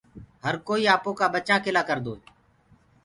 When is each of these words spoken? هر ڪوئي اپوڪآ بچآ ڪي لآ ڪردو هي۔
هر 0.43 0.55
ڪوئي 0.67 0.83
اپوڪآ 0.95 1.25
بچآ 1.35 1.55
ڪي 1.63 1.71
لآ 1.75 1.81
ڪردو 1.89 2.11
هي۔ 2.17 2.21